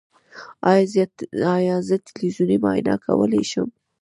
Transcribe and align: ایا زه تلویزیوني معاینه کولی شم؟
ایا 1.55 1.77
زه 1.87 1.95
تلویزیوني 2.05 2.57
معاینه 2.63 2.95
کولی 3.05 3.43
شم؟ 3.49 3.69